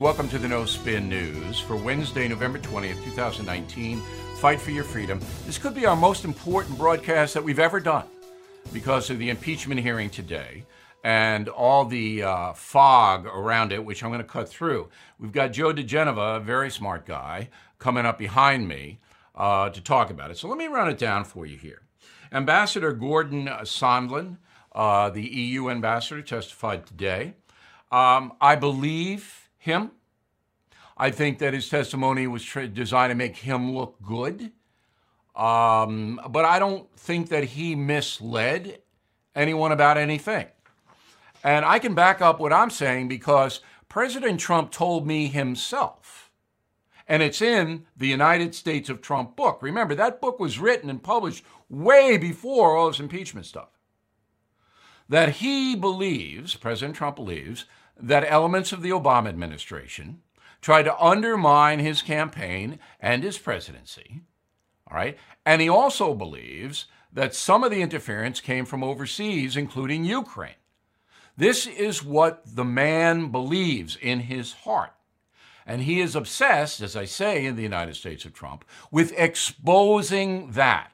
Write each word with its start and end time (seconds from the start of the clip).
Welcome 0.00 0.28
to 0.28 0.38
the 0.38 0.46
No 0.46 0.64
Spin 0.64 1.08
News 1.08 1.58
for 1.58 1.74
Wednesday, 1.74 2.28
November 2.28 2.60
20th, 2.60 3.02
2019. 3.02 4.00
Fight 4.36 4.60
for 4.60 4.70
your 4.70 4.84
freedom. 4.84 5.18
This 5.44 5.58
could 5.58 5.74
be 5.74 5.86
our 5.86 5.96
most 5.96 6.24
important 6.24 6.78
broadcast 6.78 7.34
that 7.34 7.42
we've 7.42 7.58
ever 7.58 7.80
done 7.80 8.06
because 8.72 9.10
of 9.10 9.18
the 9.18 9.28
impeachment 9.28 9.80
hearing 9.80 10.08
today 10.08 10.64
and 11.02 11.48
all 11.48 11.84
the 11.84 12.22
uh, 12.22 12.52
fog 12.52 13.26
around 13.26 13.72
it, 13.72 13.84
which 13.84 14.04
I'm 14.04 14.10
going 14.10 14.20
to 14.20 14.24
cut 14.24 14.48
through. 14.48 14.88
We've 15.18 15.32
got 15.32 15.48
Joe 15.48 15.72
diGenova, 15.72 16.36
a 16.36 16.40
very 16.40 16.70
smart 16.70 17.04
guy, 17.04 17.48
coming 17.80 18.06
up 18.06 18.18
behind 18.18 18.68
me 18.68 19.00
uh, 19.34 19.70
to 19.70 19.80
talk 19.80 20.10
about 20.10 20.30
it. 20.30 20.36
So 20.36 20.46
let 20.46 20.58
me 20.58 20.68
run 20.68 20.88
it 20.88 20.98
down 20.98 21.24
for 21.24 21.44
you 21.44 21.56
here. 21.56 21.82
Ambassador 22.30 22.92
Gordon 22.92 23.46
Sondland, 23.46 24.36
uh, 24.70 25.10
the 25.10 25.26
EU 25.26 25.68
ambassador, 25.68 26.22
testified 26.22 26.86
today. 26.86 27.34
Um, 27.90 28.34
I 28.40 28.54
believe 28.54 29.47
him. 29.68 29.92
I 30.96 31.10
think 31.10 31.38
that 31.38 31.54
his 31.54 31.68
testimony 31.68 32.26
was 32.26 32.42
tra- 32.42 32.66
designed 32.66 33.12
to 33.12 33.14
make 33.14 33.36
him 33.36 33.74
look 33.74 34.02
good. 34.02 34.50
Um, 35.36 36.20
but 36.28 36.44
I 36.44 36.58
don't 36.58 36.90
think 36.96 37.28
that 37.28 37.44
he 37.44 37.76
misled 37.76 38.80
anyone 39.36 39.70
about 39.70 39.96
anything. 39.96 40.46
And 41.44 41.64
I 41.64 41.78
can 41.78 41.94
back 41.94 42.20
up 42.20 42.40
what 42.40 42.52
I'm 42.52 42.70
saying 42.70 43.06
because 43.06 43.60
President 43.88 44.40
Trump 44.40 44.72
told 44.72 45.06
me 45.06 45.28
himself, 45.28 46.30
and 47.06 47.22
it's 47.22 47.40
in 47.40 47.86
the 47.96 48.08
United 48.08 48.54
States 48.54 48.88
of 48.88 49.00
Trump 49.00 49.36
book. 49.36 49.62
Remember, 49.62 49.94
that 49.94 50.20
book 50.20 50.40
was 50.40 50.58
written 50.58 50.90
and 50.90 51.02
published 51.02 51.44
way 51.70 52.18
before 52.18 52.76
all 52.76 52.88
this 52.88 53.00
impeachment 53.00 53.46
stuff. 53.46 53.68
That 55.08 55.36
he 55.36 55.76
believes, 55.76 56.56
President 56.56 56.96
Trump 56.96 57.16
believes, 57.16 57.64
that 57.98 58.24
elements 58.26 58.72
of 58.72 58.82
the 58.82 58.90
Obama 58.90 59.28
administration 59.28 60.22
tried 60.60 60.84
to 60.84 60.98
undermine 61.02 61.78
his 61.78 62.02
campaign 62.02 62.78
and 63.00 63.22
his 63.22 63.38
presidency. 63.38 64.22
All 64.90 64.96
right. 64.96 65.16
And 65.44 65.60
he 65.60 65.68
also 65.68 66.14
believes 66.14 66.86
that 67.12 67.34
some 67.34 67.64
of 67.64 67.70
the 67.70 67.82
interference 67.82 68.40
came 68.40 68.64
from 68.64 68.84
overseas, 68.84 69.56
including 69.56 70.04
Ukraine. 70.04 70.54
This 71.36 71.66
is 71.66 72.04
what 72.04 72.42
the 72.44 72.64
man 72.64 73.30
believes 73.30 73.96
in 73.96 74.20
his 74.20 74.52
heart. 74.52 74.92
And 75.64 75.82
he 75.82 76.00
is 76.00 76.16
obsessed, 76.16 76.80
as 76.80 76.96
I 76.96 77.04
say 77.04 77.44
in 77.44 77.54
the 77.54 77.62
United 77.62 77.94
States 77.94 78.24
of 78.24 78.32
Trump, 78.32 78.64
with 78.90 79.12
exposing 79.16 80.52
that. 80.52 80.92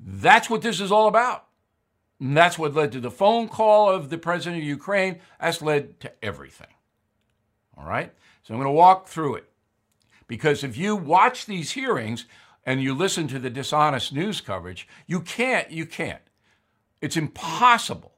That's 0.00 0.50
what 0.50 0.62
this 0.62 0.80
is 0.80 0.90
all 0.90 1.08
about. 1.08 1.46
And 2.22 2.36
that's 2.36 2.56
what 2.56 2.72
led 2.72 2.92
to 2.92 3.00
the 3.00 3.10
phone 3.10 3.48
call 3.48 3.90
of 3.90 4.08
the 4.08 4.16
president 4.16 4.62
of 4.62 4.68
Ukraine. 4.68 5.18
That's 5.40 5.60
led 5.60 5.98
to 6.00 6.12
everything. 6.24 6.68
All 7.76 7.84
right? 7.84 8.12
So 8.44 8.54
I'm 8.54 8.60
going 8.60 8.68
to 8.68 8.78
walk 8.78 9.08
through 9.08 9.34
it. 9.34 9.50
Because 10.28 10.62
if 10.62 10.76
you 10.76 10.94
watch 10.94 11.46
these 11.46 11.72
hearings 11.72 12.26
and 12.64 12.80
you 12.80 12.94
listen 12.94 13.26
to 13.26 13.40
the 13.40 13.50
dishonest 13.50 14.12
news 14.12 14.40
coverage, 14.40 14.86
you 15.08 15.20
can't, 15.20 15.72
you 15.72 15.84
can't. 15.84 16.22
It's 17.00 17.16
impossible 17.16 18.12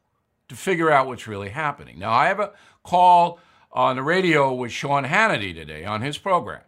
to 0.49 0.55
figure 0.55 0.91
out 0.91 1.07
what's 1.07 1.27
really 1.27 1.49
happening. 1.49 1.99
Now, 1.99 2.13
I 2.13 2.27
have 2.27 2.41
a 2.41 2.53
call 2.83 3.41
on 3.73 3.97
the 3.97 4.03
radio 4.03 4.53
with 4.53 4.71
Sean 4.71 5.05
Hannity 5.05 5.55
today 5.55 5.87
on 5.87 6.03
his 6.03 6.19
program, 6.19 6.61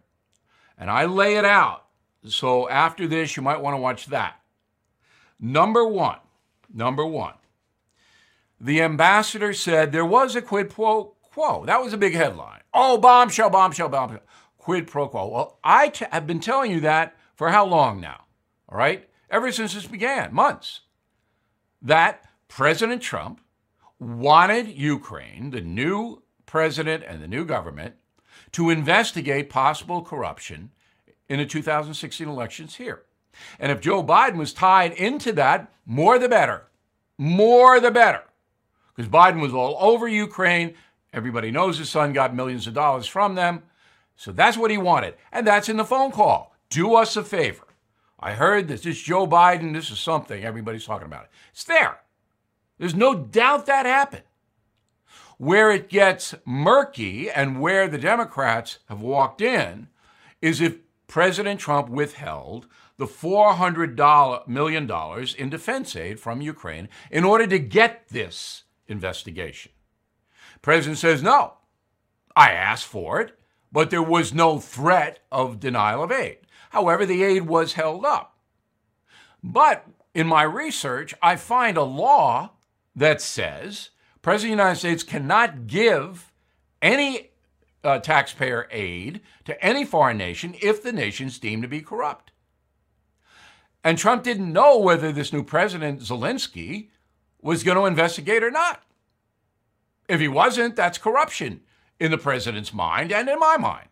and 0.75 0.89
I 0.89 1.05
lay 1.05 1.35
it 1.35 1.45
out. 1.45 1.85
So 2.25 2.67
after 2.67 3.07
this, 3.07 3.37
you 3.37 3.43
might 3.43 3.61
want 3.61 3.75
to 3.75 3.81
watch 3.81 4.07
that. 4.07 4.41
Number 5.39 5.85
one, 5.87 6.17
Number 6.73 7.05
one, 7.05 7.35
the 8.59 8.81
ambassador 8.81 9.53
said 9.53 9.91
there 9.91 10.05
was 10.05 10.35
a 10.35 10.41
quid 10.41 10.69
pro 10.69 11.15
quo. 11.21 11.65
That 11.65 11.81
was 11.81 11.93
a 11.93 11.97
big 11.97 12.13
headline. 12.13 12.61
Oh, 12.73 12.97
bombshell, 12.97 13.49
bombshell, 13.49 13.89
bombshell. 13.89 14.21
Quid 14.57 14.87
pro 14.87 15.07
quo. 15.07 15.27
Well, 15.27 15.59
I 15.63 15.89
t- 15.89 16.05
have 16.11 16.27
been 16.27 16.39
telling 16.39 16.71
you 16.71 16.79
that 16.81 17.15
for 17.35 17.49
how 17.49 17.65
long 17.65 18.01
now? 18.01 18.25
All 18.67 18.77
right? 18.77 19.07
Ever 19.29 19.51
since 19.51 19.73
this 19.73 19.85
began, 19.85 20.33
months. 20.33 20.81
That 21.81 22.25
President 22.47 23.01
Trump 23.01 23.41
wanted 23.99 24.67
Ukraine, 24.67 25.51
the 25.51 25.61
new 25.61 26.23
president 26.45 27.03
and 27.07 27.21
the 27.21 27.27
new 27.27 27.45
government, 27.45 27.95
to 28.53 28.69
investigate 28.69 29.49
possible 29.49 30.01
corruption 30.01 30.71
in 31.29 31.39
the 31.39 31.45
2016 31.45 32.27
elections 32.27 32.75
here. 32.75 33.03
And 33.59 33.71
if 33.71 33.81
Joe 33.81 34.03
Biden 34.03 34.37
was 34.37 34.53
tied 34.53 34.93
into 34.93 35.31
that, 35.33 35.71
more 35.85 36.19
the 36.19 36.29
better. 36.29 36.67
More 37.17 37.79
the 37.79 37.91
better. 37.91 38.23
Because 38.95 39.09
Biden 39.09 39.41
was 39.41 39.53
all 39.53 39.77
over 39.79 40.07
Ukraine. 40.07 40.75
Everybody 41.13 41.51
knows 41.51 41.77
his 41.77 41.89
son 41.89 42.13
got 42.13 42.35
millions 42.35 42.67
of 42.67 42.73
dollars 42.73 43.07
from 43.07 43.35
them. 43.35 43.63
So 44.15 44.31
that's 44.31 44.57
what 44.57 44.71
he 44.71 44.77
wanted. 44.77 45.15
And 45.31 45.45
that's 45.45 45.69
in 45.69 45.77
the 45.77 45.85
phone 45.85 46.11
call. 46.11 46.55
Do 46.69 46.95
us 46.95 47.15
a 47.15 47.23
favor. 47.23 47.63
I 48.19 48.33
heard 48.33 48.67
this. 48.67 48.81
This 48.81 49.01
Joe 49.01 49.27
Biden. 49.27 49.73
This 49.73 49.91
is 49.91 49.99
something. 49.99 50.43
Everybody's 50.43 50.85
talking 50.85 51.05
about 51.05 51.25
it. 51.25 51.29
It's 51.51 51.63
there. 51.63 51.99
There's 52.77 52.95
no 52.95 53.15
doubt 53.15 53.67
that 53.67 53.85
happened. 53.85 54.23
Where 55.37 55.71
it 55.71 55.89
gets 55.89 56.33
murky 56.45 57.29
and 57.29 57.61
where 57.61 57.87
the 57.87 57.99
Democrats 57.99 58.79
have 58.89 59.01
walked 59.01 59.41
in 59.41 59.87
is 60.41 60.61
if 60.61 60.79
President 61.07 61.59
Trump 61.59 61.89
withheld 61.89 62.67
the 62.97 63.05
$400 63.05 64.47
million 64.47 64.91
in 65.37 65.49
defense 65.49 65.95
aid 65.95 66.19
from 66.19 66.41
Ukraine 66.41 66.89
in 67.11 67.23
order 67.23 67.47
to 67.47 67.59
get 67.59 68.07
this 68.09 68.63
investigation. 68.87 69.71
President 70.61 70.97
says, 70.97 71.21
no, 71.21 71.53
I 72.35 72.51
asked 72.51 72.85
for 72.85 73.21
it, 73.21 73.37
but 73.71 73.89
there 73.89 74.03
was 74.03 74.33
no 74.33 74.59
threat 74.59 75.19
of 75.31 75.59
denial 75.59 76.03
of 76.03 76.11
aid. 76.11 76.39
However, 76.71 77.05
the 77.05 77.23
aid 77.23 77.43
was 77.47 77.73
held 77.73 78.05
up. 78.05 78.37
But 79.43 79.85
in 80.13 80.27
my 80.27 80.43
research, 80.43 81.13
I 81.21 81.35
find 81.35 81.77
a 81.77 81.83
law 81.83 82.51
that 82.95 83.21
says 83.21 83.91
President 84.21 84.53
of 84.53 84.57
the 84.57 84.63
United 84.63 84.79
States 84.79 85.03
cannot 85.03 85.67
give 85.67 86.33
any 86.81 87.29
uh, 87.83 87.99
taxpayer 87.99 88.67
aid 88.71 89.21
to 89.45 89.63
any 89.63 89.85
foreign 89.85 90.17
nation 90.17 90.55
if 90.61 90.81
the 90.81 90.91
nation 90.91 91.27
is 91.27 91.39
deemed 91.39 91.61
to 91.61 91.69
be 91.69 91.81
corrupt. 91.81 92.31
And 93.83 93.97
Trump 93.97 94.23
didn't 94.23 94.51
know 94.51 94.77
whether 94.77 95.11
this 95.11 95.31
new 95.31 95.43
president, 95.43 96.01
Zelensky, 96.01 96.89
was 97.41 97.63
going 97.63 97.77
to 97.77 97.85
investigate 97.85 98.43
or 98.43 98.51
not. 98.51 98.83
If 100.09 100.19
he 100.19 100.27
wasn't, 100.27 100.75
that's 100.75 100.97
corruption 100.97 101.61
in 101.99 102.11
the 102.11 102.17
president's 102.17 102.73
mind 102.73 103.11
and 103.11 103.29
in 103.29 103.39
my 103.39 103.57
mind. 103.57 103.89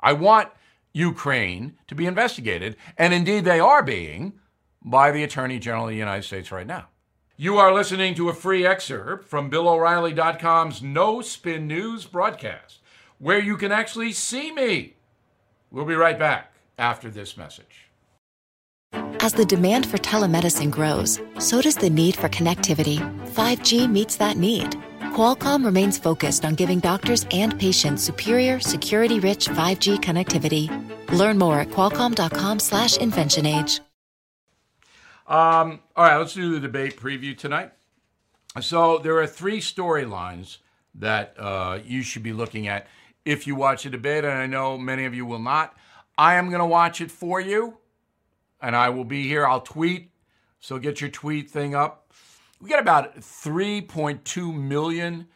I 0.00 0.12
want 0.12 0.50
Ukraine 0.92 1.76
to 1.88 1.94
be 1.94 2.06
investigated, 2.06 2.76
and 2.96 3.12
indeed 3.12 3.44
they 3.44 3.60
are 3.60 3.82
being 3.82 4.34
by 4.82 5.10
the 5.10 5.24
Attorney 5.24 5.58
General 5.58 5.84
of 5.84 5.90
the 5.90 5.96
United 5.96 6.22
States 6.22 6.52
right 6.52 6.66
now. 6.66 6.88
You 7.36 7.58
are 7.58 7.74
listening 7.74 8.14
to 8.14 8.30
a 8.30 8.34
free 8.34 8.66
excerpt 8.66 9.28
from 9.28 9.50
BillO'Reilly.com's 9.50 10.82
No 10.82 11.20
Spin 11.20 11.66
News 11.66 12.06
broadcast, 12.06 12.80
where 13.18 13.38
you 13.38 13.58
can 13.58 13.72
actually 13.72 14.12
see 14.12 14.52
me. 14.52 14.94
We'll 15.70 15.84
be 15.84 15.94
right 15.94 16.18
back 16.18 16.54
after 16.78 17.10
this 17.10 17.36
message. 17.36 17.85
As 19.26 19.32
the 19.32 19.44
demand 19.44 19.86
for 19.86 19.98
telemedicine 19.98 20.70
grows, 20.70 21.20
so 21.40 21.60
does 21.60 21.74
the 21.74 21.90
need 21.90 22.14
for 22.14 22.28
connectivity. 22.28 22.98
5G 23.34 23.90
meets 23.90 24.14
that 24.18 24.36
need. 24.36 24.70
Qualcomm 25.16 25.64
remains 25.64 25.98
focused 25.98 26.44
on 26.44 26.54
giving 26.54 26.78
doctors 26.78 27.26
and 27.32 27.58
patients 27.58 28.04
superior, 28.04 28.60
security-rich 28.60 29.48
5G 29.48 29.98
connectivity. 29.98 30.68
Learn 31.10 31.38
more 31.38 31.58
at 31.58 31.70
qualcomm.com/slash 31.70 32.98
inventionage. 32.98 33.80
Um, 35.26 35.80
all 35.96 36.04
right, 36.04 36.18
let's 36.18 36.34
do 36.34 36.52
the 36.52 36.60
debate 36.60 36.96
preview 36.96 37.36
tonight. 37.36 37.72
So 38.60 38.98
there 38.98 39.18
are 39.18 39.26
three 39.26 39.58
storylines 39.60 40.58
that 40.94 41.34
uh, 41.36 41.80
you 41.84 42.02
should 42.02 42.22
be 42.22 42.32
looking 42.32 42.68
at 42.68 42.86
if 43.24 43.48
you 43.48 43.56
watch 43.56 43.82
the 43.82 43.90
debate, 43.90 44.24
and 44.24 44.34
I 44.34 44.46
know 44.46 44.78
many 44.78 45.04
of 45.04 45.14
you 45.14 45.26
will 45.26 45.40
not. 45.40 45.74
I 46.16 46.34
am 46.34 46.48
going 46.48 46.60
to 46.60 46.66
watch 46.66 47.00
it 47.00 47.10
for 47.10 47.40
you 47.40 47.78
and 48.60 48.74
I 48.74 48.88
will 48.90 49.04
be 49.04 49.26
here. 49.26 49.46
I'll 49.46 49.60
tweet, 49.60 50.10
so 50.60 50.78
get 50.78 51.00
your 51.00 51.10
tweet 51.10 51.50
thing 51.50 51.74
up. 51.74 52.12
We 52.60 52.70
got 52.70 52.80
about 52.80 53.16
3.2 53.16 54.54
million 54.54 55.26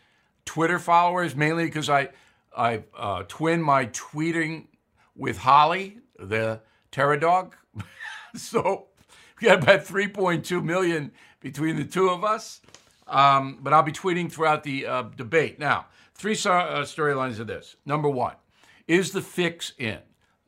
Twitter 0.45 0.79
followers, 0.79 1.37
mainly 1.37 1.65
because 1.67 1.89
I 1.89 2.09
I 2.57 2.83
uh, 2.97 3.25
twin 3.29 3.63
my 3.63 3.87
tweeting 3.87 4.67
with 5.15 5.39
Holly, 5.39 5.99
the 6.19 6.61
terror 6.91 7.17
dog. 7.17 7.57
so 8.35 8.87
we 9.41 9.49
got 9.49 9.63
about 9.63 9.85
3.2 9.85 10.63
million 10.63 11.13
between 11.41 11.77
the 11.77 11.85
two 11.85 12.09
of 12.09 12.25
us. 12.25 12.61
Um, 13.07 13.59
but 13.61 13.73
I'll 13.73 13.83
be 13.83 13.93
tweeting 13.93 14.31
throughout 14.31 14.63
the 14.63 14.87
uh, 14.87 15.03
debate. 15.17 15.59
Now, 15.59 15.87
three 16.15 16.35
uh, 16.35 16.85
storylines 16.85 17.41
of 17.41 17.49
this. 17.49 17.77
Number 17.85 18.09
one, 18.09 18.35
is 18.87 19.11
the 19.11 19.21
fix 19.21 19.73
in? 19.79 19.99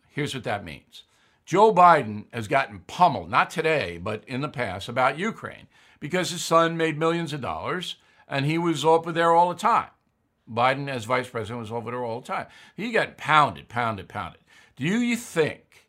Here's 0.08 0.34
what 0.34 0.44
that 0.44 0.64
means. 0.64 1.02
Joe 1.44 1.72
Biden 1.74 2.26
has 2.32 2.48
gotten 2.48 2.80
pummeled, 2.86 3.30
not 3.30 3.50
today, 3.50 3.98
but 3.98 4.24
in 4.26 4.40
the 4.40 4.48
past, 4.48 4.88
about 4.88 5.18
Ukraine 5.18 5.66
because 6.02 6.30
his 6.30 6.42
son 6.42 6.76
made 6.76 6.98
millions 6.98 7.32
of 7.32 7.40
dollars 7.40 7.94
and 8.26 8.44
he 8.44 8.58
was 8.58 8.84
over 8.84 9.12
there 9.12 9.32
all 9.32 9.48
the 9.48 9.54
time. 9.54 9.90
Biden, 10.50 10.88
as 10.88 11.04
vice 11.04 11.28
president, 11.28 11.60
was 11.60 11.70
over 11.70 11.92
there 11.92 12.04
all 12.04 12.20
the 12.20 12.26
time. 12.26 12.46
He 12.76 12.90
got 12.90 13.16
pounded, 13.16 13.68
pounded, 13.68 14.08
pounded. 14.08 14.40
Do 14.74 14.84
you 14.84 15.16
think 15.16 15.88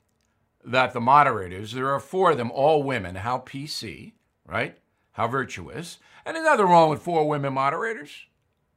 that 0.64 0.94
the 0.94 1.02
moderators, 1.02 1.74
there 1.74 1.90
are 1.90 2.00
four 2.00 2.32
of 2.32 2.38
them, 2.38 2.52
all 2.52 2.84
women, 2.84 3.16
how 3.16 3.40
PC, 3.40 4.14
right? 4.46 4.78
How 5.14 5.28
virtuous. 5.28 5.98
And 6.26 6.36
there's 6.36 6.46
nothing 6.46 6.68
wrong 6.68 6.90
with 6.90 7.02
four 7.02 7.28
women 7.28 7.54
moderators. 7.54 8.28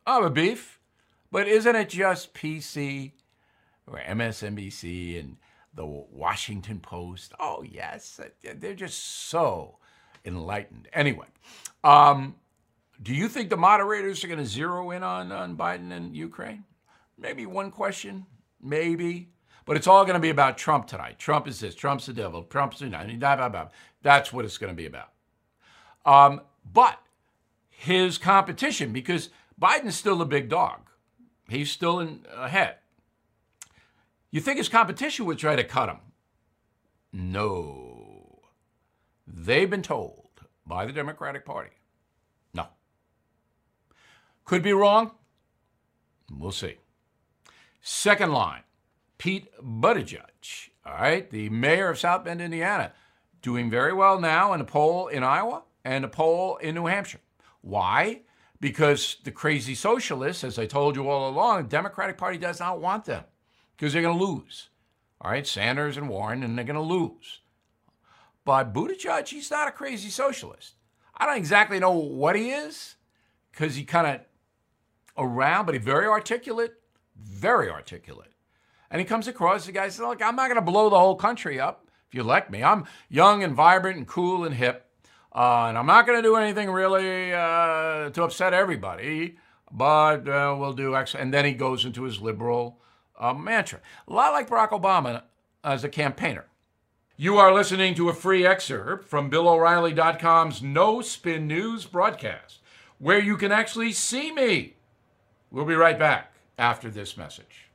I 0.07 0.15
have 0.15 0.25
a 0.25 0.31
beef. 0.31 0.81
But 1.31 1.49
isn't 1.49 1.77
it 1.77 1.91
just 1.91 2.33
PC 2.33 3.13
or 3.87 3.99
MSNBC 3.99 5.21
and 5.21 5.37
the 5.77 5.87
Washington 5.87 6.81
Post? 6.81 7.33
Oh, 7.39 7.63
yes. 7.63 8.21
They're 8.43 8.75
just 8.75 9.29
so 9.29 9.77
enlightened. 10.25 10.89
Anyway, 10.93 11.27
um, 11.85 12.35
do 13.03 13.15
you 13.15 13.29
think 13.29 13.51
the 13.51 13.57
moderators 13.57 14.25
are 14.25 14.29
going 14.29 14.41
to 14.41 14.47
zero 14.47 14.91
in 14.91 15.03
on, 15.03 15.31
on 15.31 15.57
Biden 15.57 15.93
and 15.93 16.17
Ukraine? 16.17 16.65
Maybe 17.19 17.47
one 17.47 17.71
question, 17.71 18.27
maybe. 18.61 19.29
But 19.67 19.77
it's 19.77 19.87
all 19.87 20.05
going 20.05 20.15
to 20.15 20.21
be 20.21 20.31
about 20.31 20.57
Trump 20.59 20.87
tonight. 20.87 21.19
Trump 21.19 21.47
is 21.49 21.61
this, 21.61 21.75
Trump's 21.75 22.07
the 22.07 22.13
devil, 22.13 22.45
Trump's 22.45 22.79
the 22.79 22.89
blah, 22.89 23.37
blah, 23.37 23.49
blah. 23.49 23.69
That's 24.03 24.33
what 24.33 24.45
it's 24.45 24.59
going 24.59 24.73
to 24.73 24.77
be 24.77 24.87
about. 24.87 25.11
Um, 26.05 26.41
but 26.73 26.99
his 27.69 28.17
competition, 28.17 28.93
because 28.93 29.29
Biden's 29.61 29.97
still 29.97 30.17
the 30.17 30.25
big 30.25 30.49
dog, 30.49 30.89
he's 31.49 31.71
still 31.71 32.01
in, 32.01 32.25
ahead. 32.35 32.77
You 34.31 34.41
think 34.41 34.59
his 34.59 34.69
competition 34.69 35.25
would 35.27 35.39
try 35.39 35.57
to 35.57 35.65
cut 35.65 35.89
him? 35.89 35.99
No. 37.13 38.43
They've 39.27 39.71
been 39.71 39.83
told 39.83 40.29
by 40.67 40.87
the 40.87 40.93
Democratic 40.93 41.45
Party. 41.45 41.71
No. 42.53 42.67
Could 44.45 44.63
be 44.63 44.73
wrong. 44.73 45.13
We'll 46.31 46.53
see. 46.53 46.77
Second 47.81 48.33
line 48.33 48.63
Pete 49.19 49.49
Buttigieg, 49.63 50.71
all 50.85 50.95
right, 50.95 51.31
the 51.31 51.49
mayor 51.49 51.89
of 51.89 51.99
South 51.99 52.25
Bend, 52.25 52.43
Indiana, 52.43 52.93
doing 53.43 53.71
very 53.71 53.93
well 53.93 54.21
now 54.21 54.53
in 54.53 54.61
a 54.61 54.65
poll 54.65 55.07
in 55.07 55.23
Iowa 55.23 55.63
and 55.85 56.05
a 56.05 56.09
poll 56.09 56.57
in 56.57 56.75
New 56.75 56.87
Hampshire. 56.87 57.21
Why? 57.63 58.23
Because 58.61 59.19
the 59.25 59.31
crazy 59.31 59.75
socialists, 59.75 60.43
as 60.43 60.59
I 60.59 60.67
told 60.67 60.97
you 60.97 61.09
all 61.09 61.31
along, 61.31 61.63
the 61.63 61.69
Democratic 61.69 62.19
Party 62.19 62.39
does 62.39 62.59
not 62.59 62.81
want 62.81 63.05
them 63.05 63.25
because 63.77 63.93
they're 63.93 64.03
going 64.03 64.19
to 64.19 64.25
lose. 64.25 64.69
All 65.21 65.31
right, 65.31 65.47
Sanders 65.47 65.97
and 65.97 66.09
Warren, 66.09 66.43
and 66.43 66.57
they're 66.57 66.65
going 66.65 66.77
to 66.77 66.83
lose. 66.83 67.41
But 68.45 68.73
Buttigieg, 68.73 69.29
he's 69.29 69.51
not 69.51 69.69
a 69.69 69.73
crazy 69.73 70.09
socialist. 70.09 70.75
I 71.17 71.27
don't 71.27 71.37
exactly 71.37 71.81
know 71.81 71.93
what 71.93 72.37
he 72.37 72.51
is 72.51 72.97
because 73.51 73.75
he 73.75 73.85
kind 73.85 74.07
of 74.07 74.21
around, 75.17 75.67
but 75.67 75.75
he's 75.75 75.85
very 75.85 76.07
articulate, 76.07 76.75
very 77.17 77.71
articulate. 77.71 78.33
And 78.91 79.01
he 79.01 79.07
comes 79.07 79.27
across, 79.27 79.67
the 79.67 79.73
guy 79.73 79.89
says, 79.89 80.01
Look, 80.01 80.23
I'm 80.23 80.37
not 80.37 80.49
going 80.49 80.57
to 80.57 80.63
blow 80.63 80.91
the 80.91 80.99
whole 80.99 81.17
country 81.17 81.59
up 81.59 81.89
if 82.09 82.15
you 82.15 82.21
elect 82.21 82.51
me. 82.51 82.63
I'm 82.63 82.85
young 83.09 83.43
and 83.43 83.55
vibrant 83.55 83.97
and 83.97 84.07
cool 84.07 84.45
and 84.45 84.55
hip. 84.55 84.91
Uh, 85.35 85.67
and 85.69 85.77
I'm 85.77 85.87
not 85.87 86.07
going 86.07 86.19
to 86.19 86.23
do 86.23 86.37
anything 86.37 86.71
really 86.71 87.33
uh, 87.33 88.11
to 88.11 88.23
upset 88.23 88.55
everybody, 88.55 89.37
but 89.71 90.27
uh, 90.29 90.57
we'll 90.59 90.73
do 90.73 90.97
X. 90.97 91.15
And 91.15 91.35
then 91.35 91.45
he 91.45 91.53
goes 91.53 91.85
into 91.85 92.05
his 92.05 92.21
liberal 92.21 92.81
uh, 93.19 93.35
mantra. 93.35 93.81
A 94.09 94.13
lot 94.13 94.33
like 94.33 94.49
Barack 94.49 94.71
Obama 94.71 95.23
as 95.65 95.85
a 95.85 95.89
campaigner. 95.89 96.47
You 97.17 97.39
are 97.39 97.55
listening 97.55 97.95
to 97.95 98.11
a 98.11 98.15
free 98.15 98.47
excerpt 98.47 99.09
from 99.09 99.31
BillO'Reilly.com's 99.31 100.63
No 100.63 101.01
Spin 101.01 101.47
News 101.47 101.87
broadcast, 101.87 102.61
where 102.99 103.19
you 103.19 103.37
can 103.37 103.53
actually 103.53 103.93
see 103.93 104.31
me. 104.33 104.75
We'll 105.51 105.65
be 105.65 105.75
right 105.75 105.99
back 105.99 106.35
after 106.59 106.91
this 106.91 107.17
message. 107.17 107.71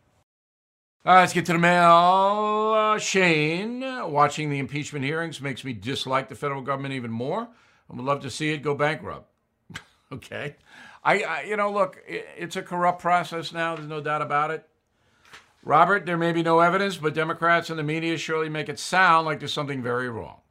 Uh, 1.03 1.15
let's 1.15 1.33
get 1.33 1.47
to 1.47 1.53
the 1.53 1.57
mail. 1.57 2.73
Uh, 2.75 2.99
Shane, 2.99 3.81
watching 4.11 4.51
the 4.51 4.59
impeachment 4.59 5.03
hearings 5.03 5.41
makes 5.41 5.63
me 5.63 5.73
dislike 5.73 6.29
the 6.29 6.35
federal 6.35 6.61
government 6.61 6.93
even 6.93 7.09
more. 7.09 7.47
I 7.89 7.95
would 7.95 8.05
love 8.05 8.21
to 8.21 8.29
see 8.29 8.51
it 8.51 8.59
go 8.59 8.75
bankrupt. 8.75 9.27
okay. 10.11 10.55
I, 11.03 11.23
I, 11.23 11.41
you 11.43 11.57
know, 11.57 11.71
look, 11.71 11.97
it, 12.07 12.27
it's 12.37 12.55
a 12.55 12.61
corrupt 12.61 13.01
process 13.01 13.51
now. 13.51 13.75
There's 13.75 13.87
no 13.87 14.01
doubt 14.01 14.21
about 14.21 14.51
it. 14.51 14.69
Robert, 15.63 16.05
there 16.05 16.17
may 16.17 16.31
be 16.31 16.41
no 16.41 16.59
evidence, 16.59 16.97
but 16.97 17.13
Democrats 17.13 17.69
and 17.69 17.77
the 17.77 17.83
media 17.83 18.17
surely 18.17 18.49
make 18.49 18.69
it 18.69 18.79
sound 18.79 19.25
like 19.25 19.39
there's 19.39 19.53
something 19.53 19.83
very 19.83 20.09
wrong. 20.09 20.41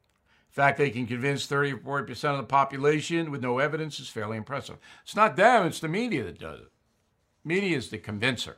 In 0.51 0.55
fact, 0.55 0.79
they 0.79 0.91
can 0.91 1.07
convince 1.07 1.47
30 1.47 1.73
or 1.73 1.79
40% 1.79 2.25
of 2.31 2.37
the 2.39 2.43
population 2.45 3.31
with 3.31 3.43
no 3.43 3.59
evidence 3.59 3.99
is 4.01 4.09
fairly 4.09 4.37
impressive. 4.37 4.77
It's 5.03 5.17
not 5.17 5.37
them, 5.37 5.67
it's 5.67 5.81
the 5.81 5.89
media 5.89 6.25
that 6.25 6.39
does 6.39 6.61
it. 6.61 6.71
Media 7.45 7.77
is 7.77 7.91
the 7.91 7.99
convincer. 7.99 8.57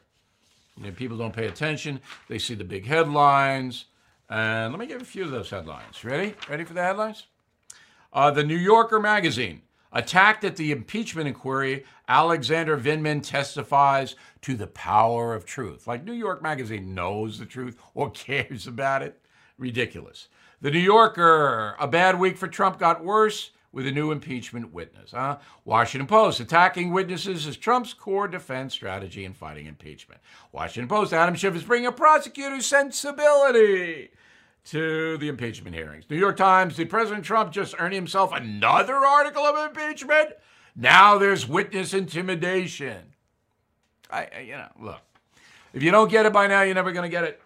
People 0.97 1.19
don't 1.19 1.35
pay 1.35 1.47
attention. 1.47 2.01
They 2.29 2.39
see 2.39 2.55
the 2.55 2.65
big 2.65 2.87
headlines. 2.87 3.87
And 4.29 4.73
let 4.73 4.81
me 4.81 4.87
give 4.87 5.03
a 5.03 5.05
few 5.05 5.25
of 5.25 5.31
those 5.31 5.51
headlines. 5.51 6.03
Ready? 6.03 6.35
Ready 6.49 6.65
for 6.65 6.73
the 6.73 6.83
headlines? 6.83 7.27
Uh, 8.13 8.31
the 8.31 8.43
New 8.43 8.57
Yorker 8.57 8.99
magazine. 8.99 9.63
Attacked 9.93 10.45
at 10.45 10.57
the 10.57 10.73
impeachment 10.73 11.29
inquiry, 11.29 11.85
Alexander 12.09 12.79
Vindman 12.79 13.23
testifies 13.23 14.17
to 14.41 14.55
the 14.55 14.67
power 14.67 15.35
of 15.35 15.45
truth. 15.45 15.87
Like 15.87 16.05
New 16.05 16.15
York 16.15 16.43
Magazine 16.43 16.95
knows 16.95 17.39
the 17.39 17.45
truth 17.47 17.77
or 17.95 18.11
cares 18.13 18.67
about 18.67 19.03
it. 19.03 19.21
Ridiculous. 19.59 20.29
The 20.63 20.71
New 20.71 20.79
Yorker, 20.79 21.77
a 21.79 21.87
bad 21.87 22.19
week 22.19 22.39
for 22.39 22.49
Trump 22.49 22.79
got 22.79 23.05
worse 23.05 23.51
with 23.73 23.87
a 23.87 23.93
new 23.93 24.13
impeachment 24.13 24.73
witness. 24.73 25.13
Huh? 25.13 25.39
Washington 25.65 26.07
Post, 26.07 26.41
attacking 26.41 26.93
witnesses 26.93 27.47
is 27.47 27.57
Trump's 27.57 27.95
core 27.95 28.29
defense 28.29 28.73
strategy 28.73 29.25
in 29.25 29.33
fighting 29.35 29.67
impeachment. 29.67 30.21
Washington 30.53 30.89
Post, 30.89 31.13
Adam 31.13 31.35
Schiff 31.35 31.57
is 31.57 31.65
bringing 31.65 31.87
a 31.87 31.93
prosecutor's 31.93 32.67
sensibility 32.67 34.11
to 34.65 35.19
the 35.19 35.29
impeachment 35.29 35.75
hearings. 35.75 36.05
New 36.09 36.17
York 36.17 36.37
Times, 36.37 36.77
did 36.77 36.89
President 36.89 37.25
Trump 37.25 37.53
just 37.53 37.75
earn 37.79 37.93
himself 37.93 38.33
another 38.33 38.97
article 38.97 39.43
of 39.43 39.71
impeachment? 39.71 40.31
Now 40.77 41.19
there's 41.19 41.49
witness 41.49 41.93
intimidation. 41.93 43.15
I, 44.11 44.29
I 44.37 44.41
you 44.41 44.53
know, 44.53 44.69
look, 44.81 45.01
if 45.73 45.83
you 45.83 45.91
don't 45.91 46.11
get 46.11 46.27
it 46.27 46.33
by 46.33 46.47
now, 46.47 46.63
you're 46.63 46.75
never 46.75 46.93
going 46.93 47.11
to 47.11 47.15
get 47.15 47.25
it. 47.25 47.41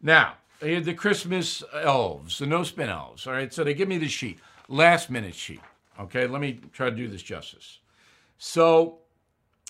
Now, 0.00 0.34
the 0.60 0.94
Christmas 0.94 1.62
elves, 1.74 2.38
the 2.38 2.46
no 2.46 2.62
spin 2.62 2.88
elves. 2.88 3.26
All 3.26 3.32
right, 3.32 3.52
so 3.52 3.64
they 3.64 3.74
give 3.74 3.88
me 3.88 3.98
the 3.98 4.08
sheet 4.08 4.38
last 4.68 5.10
minute 5.10 5.34
sheet. 5.34 5.60
Okay, 5.98 6.26
let 6.26 6.40
me 6.40 6.60
try 6.72 6.90
to 6.90 6.96
do 6.96 7.08
this 7.08 7.22
justice. 7.22 7.78
So, 8.38 8.98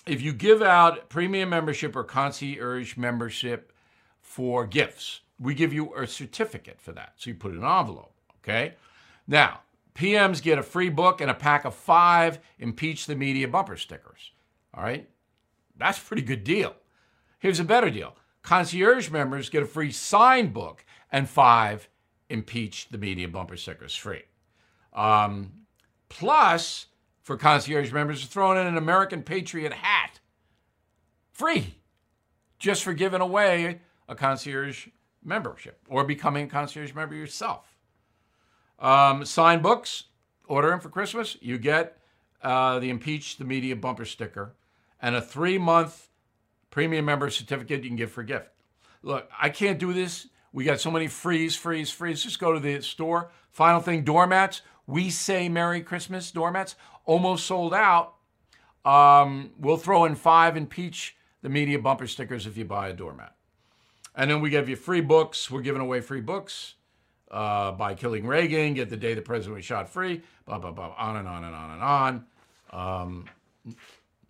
if 0.05 0.21
you 0.21 0.31
give 0.31 0.61
out 0.61 1.09
premium 1.09 1.49
membership 1.49 1.95
or 1.95 2.03
concierge 2.03 2.97
membership 2.97 3.73
for 4.21 4.65
gifts, 4.67 5.21
we 5.39 5.53
give 5.53 5.73
you 5.73 5.93
a 5.95 6.05
certificate 6.05 6.81
for 6.81 6.91
that. 6.93 7.13
So 7.17 7.29
you 7.29 7.35
put 7.35 7.51
it 7.51 7.57
in 7.57 7.63
an 7.63 7.79
envelope. 7.79 8.13
Okay. 8.43 8.73
Now, 9.27 9.61
PMs 9.95 10.41
get 10.41 10.57
a 10.57 10.63
free 10.63 10.89
book 10.89 11.21
and 11.21 11.31
a 11.31 11.35
pack 11.35 11.65
of 11.65 11.75
five 11.75 12.39
impeach 12.57 13.05
the 13.05 13.15
media 13.15 13.47
bumper 13.47 13.77
stickers. 13.77 14.31
All 14.73 14.83
right. 14.83 15.09
That's 15.77 15.97
a 15.97 16.01
pretty 16.01 16.23
good 16.23 16.43
deal. 16.43 16.75
Here's 17.39 17.59
a 17.59 17.65
better 17.65 17.89
deal 17.89 18.15
concierge 18.41 19.09
members 19.09 19.49
get 19.49 19.63
a 19.63 19.65
free 19.65 19.91
signed 19.91 20.53
book 20.53 20.85
and 21.11 21.29
five 21.29 21.89
impeach 22.29 22.89
the 22.89 22.97
media 22.97 23.27
bumper 23.27 23.57
stickers 23.57 23.95
free. 23.95 24.23
Um, 24.93 25.51
plus, 26.07 26.87
for 27.21 27.37
concierge 27.37 27.91
members, 27.91 28.25
throwing 28.25 28.59
in 28.59 28.67
an 28.67 28.77
American 28.77 29.23
Patriot 29.23 29.73
hat. 29.73 30.19
Free. 31.31 31.75
Just 32.57 32.83
for 32.83 32.93
giving 32.93 33.21
away 33.21 33.81
a 34.07 34.15
concierge 34.15 34.87
membership 35.23 35.79
or 35.87 36.03
becoming 36.03 36.45
a 36.45 36.49
concierge 36.49 36.93
member 36.93 37.15
yourself. 37.15 37.75
Um, 38.79 39.25
signed 39.25 39.61
books, 39.61 40.05
order 40.47 40.69
them 40.69 40.79
for 40.79 40.89
Christmas. 40.89 41.37
You 41.41 41.57
get 41.57 41.97
uh, 42.41 42.79
the 42.79 42.89
Impeach 42.89 43.37
the 43.37 43.45
Media 43.45 43.75
bumper 43.75 44.05
sticker 44.05 44.55
and 45.01 45.15
a 45.15 45.21
three 45.21 45.57
month 45.57 46.09
premium 46.69 47.05
member 47.05 47.29
certificate 47.29 47.83
you 47.83 47.89
can 47.89 47.97
give 47.97 48.11
for 48.11 48.21
a 48.21 48.25
gift. 48.25 48.49
Look, 49.01 49.29
I 49.39 49.49
can't 49.49 49.79
do 49.79 49.93
this. 49.93 50.27
We 50.51 50.63
got 50.63 50.79
so 50.79 50.91
many 50.91 51.07
freeze, 51.07 51.55
freeze, 51.55 51.91
freeze. 51.91 52.23
Just 52.23 52.39
go 52.39 52.53
to 52.53 52.59
the 52.59 52.81
store. 52.81 53.31
Final 53.51 53.79
thing 53.81 54.03
doormats. 54.03 54.61
We 54.87 55.11
Say 55.11 55.49
Merry 55.49 55.81
Christmas 55.81 56.31
doormats, 56.31 56.75
almost 57.05 57.45
sold 57.45 57.75
out. 57.75 58.15
Um, 58.83 59.51
we'll 59.59 59.77
throw 59.77 60.05
in 60.05 60.15
five 60.15 60.57
impeach 60.57 61.15
the 61.43 61.49
media 61.49 61.77
bumper 61.77 62.07
stickers 62.07 62.47
if 62.47 62.57
you 62.57 62.65
buy 62.65 62.89
a 62.89 62.93
doormat. 62.93 63.35
And 64.15 64.29
then 64.29 64.41
we 64.41 64.49
give 64.49 64.67
you 64.67 64.75
free 64.75 65.01
books. 65.01 65.49
We're 65.49 65.61
giving 65.61 65.81
away 65.81 66.01
free 66.01 66.21
books 66.21 66.75
uh, 67.31 67.71
by 67.71 67.93
Killing 67.93 68.25
Reagan, 68.25 68.73
Get 68.73 68.89
the 68.89 68.97
Day 68.97 69.13
the 69.13 69.21
President 69.21 69.55
Was 69.55 69.65
Shot 69.65 69.89
Free, 69.89 70.21
blah, 70.45 70.57
blah, 70.57 70.71
blah, 70.71 70.93
on 70.97 71.17
and 71.17 71.27
on 71.27 71.43
and 71.43 71.55
on 71.55 71.71
and 71.71 71.83
on. 71.83 72.25
Um, 72.71 73.25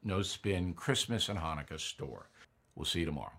no 0.03 0.21
Spin 0.21 0.73
Christmas 0.73 1.29
and 1.29 1.39
Hanukkah 1.39 1.79
store. 1.79 2.27
We'll 2.75 2.85
see 2.85 2.99
you 2.99 3.05
tomorrow. 3.05 3.38